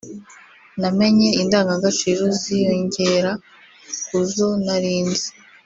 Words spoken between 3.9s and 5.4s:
kuzo narinzi